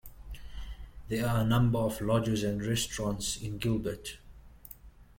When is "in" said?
3.39-3.59